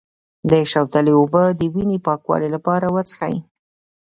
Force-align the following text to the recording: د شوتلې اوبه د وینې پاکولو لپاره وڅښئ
د 0.49 0.51
شوتلې 0.71 1.11
اوبه 1.19 1.43
د 1.59 1.61
وینې 1.73 1.97
پاکولو 2.05 2.47
لپاره 2.55 2.85
وڅښئ 2.95 3.35